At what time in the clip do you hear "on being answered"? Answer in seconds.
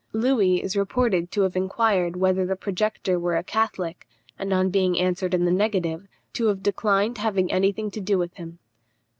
4.51-5.35